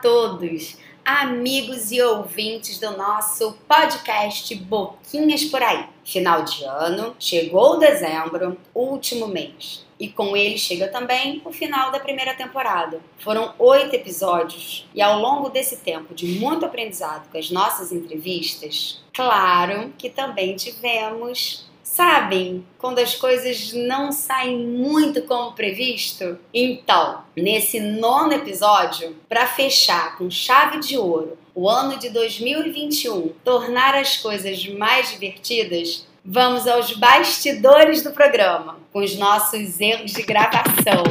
[0.00, 5.84] todos, amigos e ouvintes do nosso podcast Boquinhas por Aí.
[6.04, 9.84] Final de ano, chegou dezembro, último mês.
[9.98, 13.00] E com ele chega também o final da primeira temporada.
[13.18, 19.02] Foram oito episódios e ao longo desse tempo de muito aprendizado com as nossas entrevistas,
[19.12, 26.38] claro que também tivemos Sabem quando as coisas não saem muito como previsto?
[26.54, 33.96] Então, nesse nono episódio, para fechar com chave de ouro o ano de 2021, tornar
[33.96, 41.02] as coisas mais divertidas, vamos aos bastidores do programa, com os nossos erros de gravação.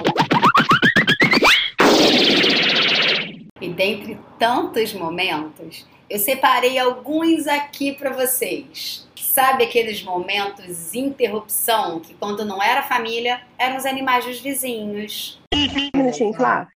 [3.60, 9.09] E dentre tantos momentos, eu separei alguns aqui para vocês.
[9.30, 15.40] Sabe aqueles momentos interrupção que quando não era família, eram os animais dos vizinhos.
[15.54, 16.74] Um minutinho, Flávio.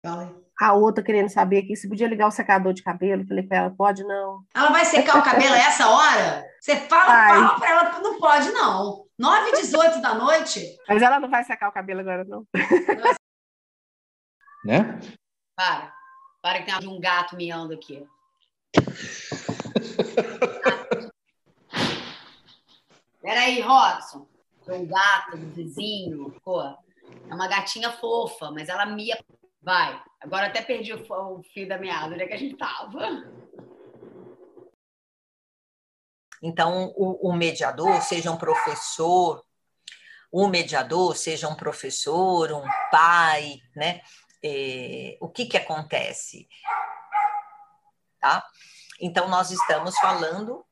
[0.62, 3.26] A outra querendo saber aqui se podia ligar o secador de cabelo.
[3.28, 4.44] Falei pra ela, pode não.
[4.56, 6.46] Ela vai secar o cabelo a essa hora?
[6.62, 9.08] Você fala, fala pra ela, não pode não.
[9.18, 10.78] 9 e 18 da noite.
[10.88, 12.46] Mas ela não vai secar o cabelo agora, não.
[14.64, 15.00] Né?
[15.58, 15.92] Para.
[16.42, 18.08] Para que tem um gato miando aqui.
[23.24, 24.28] Peraí, Robson.
[24.66, 26.62] Tem um gato do vizinho, pô.
[26.62, 29.18] É uma gatinha fofa, mas ela mia.
[29.62, 30.04] Vai.
[30.20, 32.14] Agora até perdi o, o fio da meada.
[32.14, 33.00] Onde é que a gente tava?
[36.42, 39.42] Então, o, o mediador, seja um professor,
[40.30, 44.02] o mediador, seja um professor, um pai, né?
[44.44, 46.50] É, o que que acontece?
[48.20, 48.46] Tá?
[49.00, 50.66] Então, nós estamos falando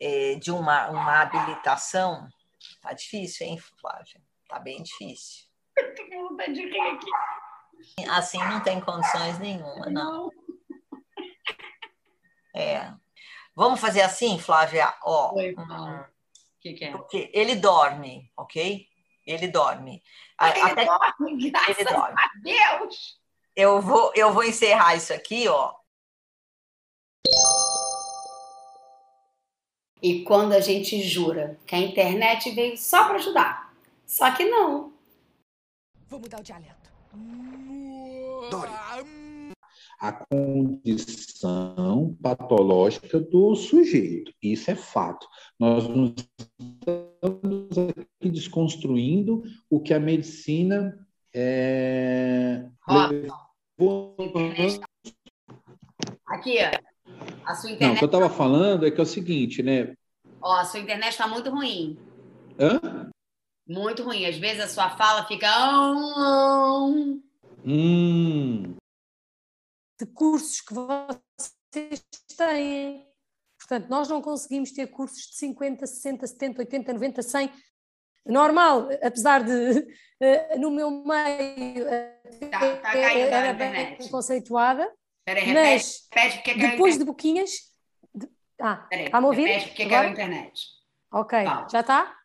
[0.00, 2.28] é, de uma, uma habilitação.
[2.80, 4.20] Tá difícil, hein, Flávia?
[4.48, 5.46] Tá bem difícil.
[5.96, 7.10] Tenho vontade de rir aqui.
[8.10, 10.30] Assim não tem condições nenhuma, não.
[12.54, 12.92] É.
[13.54, 14.94] Vamos fazer assim, Flávia?
[15.02, 16.04] Ó, Oi, hum,
[16.60, 16.92] que, que é?
[16.92, 18.86] porque ele dorme, ok?
[19.26, 20.02] Ele dorme.
[20.40, 22.14] Ele Até dorme, graças ele dorme.
[22.18, 23.22] a Deus!
[23.54, 25.74] eu vou, eu vou encerrar isso aqui, ó.
[30.02, 33.72] E quando a gente jura que a internet veio só para ajudar.
[34.04, 34.92] Só que não.
[36.08, 36.90] Vou mudar o dialeto.
[40.00, 44.32] A condição patológica do sujeito.
[44.42, 45.24] Isso é fato.
[45.56, 46.12] Nós não
[46.58, 50.98] estamos aqui desconstruindo o que a medicina
[51.32, 52.68] é,
[53.78, 54.16] levou
[56.26, 56.91] aqui, ó.
[57.44, 59.94] A sua Não, o internet, que eu estava falando é que é o seguinte, né?
[60.40, 61.98] ó, a sua internet está muito ruim.
[62.58, 63.10] Hã?
[63.68, 64.26] Muito ruim.
[64.26, 65.48] Às vezes a sua fala fica.
[67.64, 68.74] Hum,
[69.98, 72.04] De cursos que vocês
[72.36, 73.06] têm.
[73.60, 77.52] Portanto, nós não conseguimos ter cursos de 50, 60, 70, 80, 90, 100.
[78.26, 79.86] Normal, apesar de
[80.20, 82.18] eh, no meu meio eh,
[82.50, 84.10] Tá, tá caindo a era bem internet.
[84.10, 84.92] conceituada,
[85.24, 87.50] Peraí, repete, mas repete porque caiu depois de boquinhas.
[88.14, 88.28] de-
[88.60, 89.46] Ah, Peraí, está-me a ouvir?
[89.46, 89.96] repete porque Agora?
[89.98, 90.60] caiu a internet.
[91.12, 91.68] Ok, Fala.
[91.68, 92.16] já está?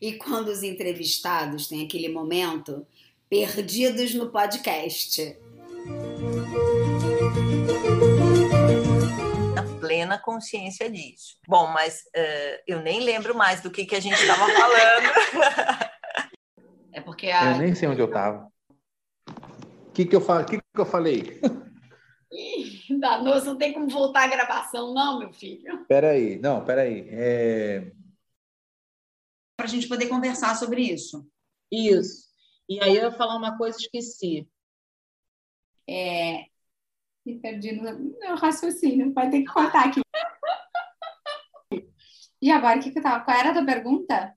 [0.00, 2.86] E quando os entrevistados têm aquele momento
[3.28, 5.36] perdidos no podcast.
[9.54, 11.36] Na plena consciência disso.
[11.46, 15.92] Bom, mas eh, eu nem lembro mais do que, que a gente estava falando.
[16.94, 17.52] É porque a.
[17.52, 18.51] eu nem sei onde eu estava.
[19.92, 21.38] O que, que, eu fa- que, que eu falei?
[22.32, 25.84] Ih, danou, você não tem como voltar a gravação, não, meu filho.
[25.86, 27.06] Peraí, não, peraí.
[27.10, 27.92] É...
[29.54, 31.28] para a gente poder conversar sobre isso.
[31.70, 32.26] Isso.
[32.66, 34.48] E aí eu ia falar uma coisa e esqueci.
[35.86, 36.46] É...
[37.26, 37.82] Me perdi no
[38.18, 40.00] meu raciocínio, vai ter que cortar aqui.
[42.40, 43.24] E agora, o que, que eu tava?
[43.24, 44.36] Qual era a tua pergunta?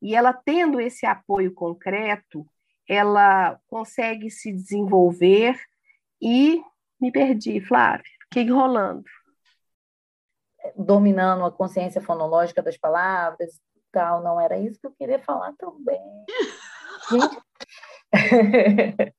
[0.00, 2.46] E ela tendo esse apoio concreto,
[2.92, 5.58] ela consegue se desenvolver
[6.20, 6.62] e
[7.00, 8.04] me perdi, Flávia.
[8.24, 9.04] Fiquei enrolando.
[10.76, 14.22] dominando a consciência fonológica das palavras e tal.
[14.22, 16.00] Não era isso que eu queria falar também.
[17.10, 17.42] Gente.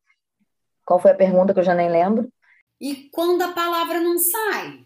[0.85, 2.31] Qual foi a pergunta que eu já nem lembro?
[2.79, 4.85] E quando a palavra não sai?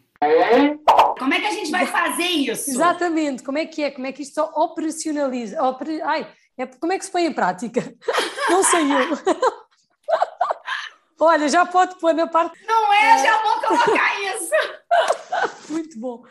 [1.18, 2.72] Como é que a gente vai fazer isso?
[2.72, 3.92] Exatamente, como é que é?
[3.92, 5.62] Como é que isto só operacionaliza?
[5.64, 5.92] Opera...
[6.06, 6.66] Ai, é...
[6.66, 7.82] como é que se põe em prática?
[8.50, 9.18] Não sei eu.
[11.20, 12.58] Olha, já pode pôr na parte.
[12.66, 14.54] Não é, já vou colocar isso.
[15.74, 16.24] Muito bom.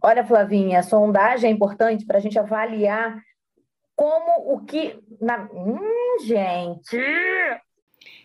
[0.00, 3.20] Olha, Flavinha, a sondagem é importante para a gente avaliar
[3.96, 4.98] como o que.
[5.20, 5.48] Na...
[5.52, 6.96] Hum, gente!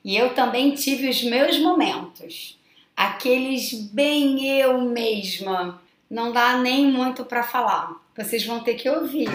[0.03, 2.59] E eu também tive os meus momentos.
[2.95, 5.81] Aqueles bem eu mesma.
[6.09, 7.95] Não dá nem muito para falar.
[8.15, 9.29] Vocês vão ter que ouvir.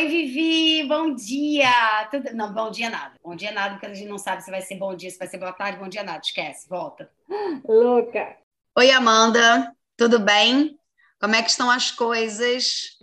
[0.00, 2.08] Oi, Vivi, bom dia.
[2.10, 2.34] Tudo...
[2.34, 3.16] Não, bom dia nada.
[3.22, 5.28] Bom dia nada, porque a gente não sabe se vai ser bom dia, se vai
[5.28, 6.22] ser boa tarde, bom dia nada.
[6.24, 7.10] Esquece, volta.
[7.68, 8.34] Louca.
[8.78, 10.74] Oi, Amanda, tudo bem?
[11.20, 12.96] Como é que estão as coisas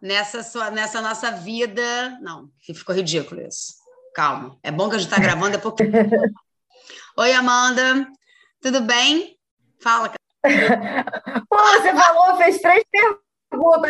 [0.00, 2.16] nessa, sua, nessa nossa vida?
[2.20, 3.74] Não, ficou ridículo isso.
[4.14, 4.56] Calma.
[4.62, 5.82] É bom que a gente está gravando, é porque.
[7.18, 8.06] Oi, Amanda,
[8.62, 9.36] tudo bem?
[9.82, 10.12] Fala.
[11.50, 13.27] Pô, você falou, fez três perguntas,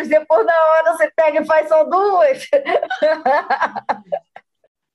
[0.07, 2.47] depois na hora você pega e faz só duas.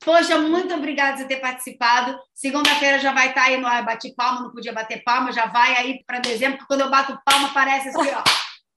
[0.05, 2.19] Poxa, muito obrigada por ter participado.
[2.35, 5.75] Segunda-feira já vai estar aí no ar, bati palma, não podia bater palma, já vai
[5.77, 8.23] aí para dezembro, porque quando eu bato palma parece assim, ó.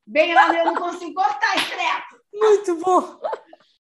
[0.05, 2.17] Bem lá, eu não consigo cortar estreto.
[2.33, 3.19] Muito bom.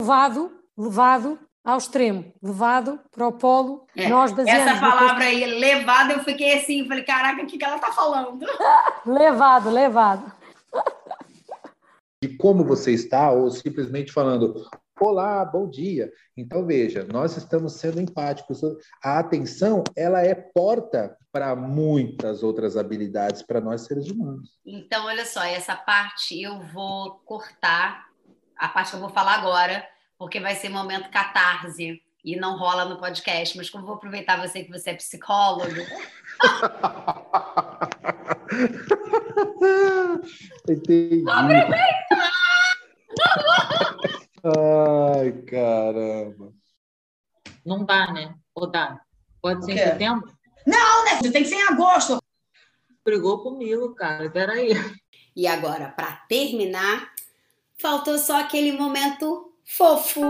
[0.00, 4.66] Levado, levado ao extremo, levado para o polo, É, nós baseamos...
[4.66, 8.46] Essa palavra aí, levada, eu fiquei assim, falei, caraca, o que, que ela tá falando?
[9.04, 10.32] Levado, levado.
[12.20, 14.68] De como você está, ou simplesmente falando
[15.00, 16.12] olá, bom dia.
[16.36, 18.60] Então veja, nós estamos sendo empáticos.
[19.02, 24.58] A atenção, ela é porta para muitas outras habilidades para nós seres humanos.
[24.66, 28.08] Então, olha só, essa parte eu vou cortar,
[28.56, 29.86] a parte que eu vou falar agora,
[30.18, 34.64] porque vai ser momento catarse e não rola no podcast, mas como vou aproveitar você
[34.64, 35.70] que você é psicólogo,
[40.68, 41.22] Entendi.
[44.56, 46.52] Ai, caramba.
[47.64, 48.34] Não dá, né?
[48.54, 49.00] Ou dá?
[49.42, 50.32] Pode ser em setembro?
[50.66, 51.16] Não, né?
[51.20, 52.22] Você tem que ser em agosto.
[53.04, 54.30] Brigou comigo, cara.
[54.30, 54.70] Peraí.
[55.36, 57.12] E agora, para terminar,
[57.80, 60.20] faltou só aquele momento fofo.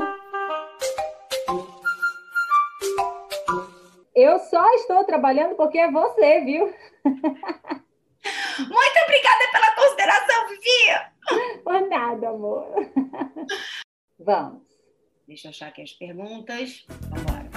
[4.15, 6.67] Eu só estou trabalhando porque é você, viu?
[8.59, 11.63] Muito obrigada pela consideração, Vivi!
[11.63, 12.88] Por nada, amor.
[14.29, 14.61] Vamos.
[15.27, 16.85] Deixa eu achar aqui as perguntas.
[17.09, 17.49] Vambora.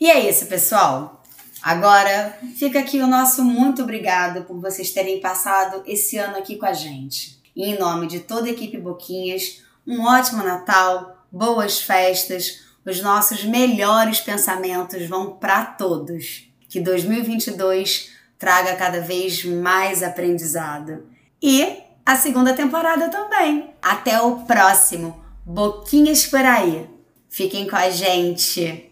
[0.00, 1.22] E é isso, pessoal.
[1.62, 6.66] Agora fica aqui o nosso muito obrigado por vocês terem passado esse ano aqui com
[6.66, 7.40] a gente.
[7.54, 13.44] E em nome de toda a equipe Boquinhas, um ótimo Natal, boas festas, os nossos
[13.44, 16.50] melhores pensamentos vão para todos.
[16.68, 21.16] Que 2022 traga cada vez mais aprendizado.
[21.42, 23.70] E a segunda temporada também.
[23.82, 26.86] Até o próximo Boquinhas por aí.
[27.30, 28.90] Fiquem com a gente.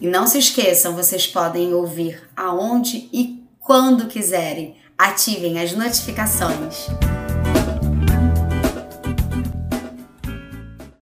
[0.00, 4.76] E não se esqueçam, vocês podem ouvir aonde e quando quiserem.
[4.98, 6.86] Ativem as notificações.